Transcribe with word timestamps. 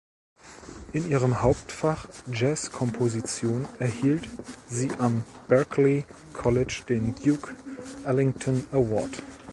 In 0.93 1.07
ihrem 1.11 1.43
Hauptfach 1.43 2.07
Jazzkomposition 2.25 3.67
erhielt 3.77 4.27
sie 4.67 4.89
am 4.97 5.23
Berklee 5.47 6.05
College 6.33 6.81
den 6.89 7.13
"Duke 7.13 7.55
Ellington 8.03 8.65
Award". 8.71 9.21